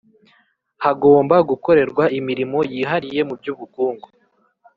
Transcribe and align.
Hagomba 0.83 1.35
gukorerwa 1.49 2.03
imirimo 2.19 2.59
yihariye 2.71 3.21
mu 3.27 3.33
by’ubukungu 3.39 4.07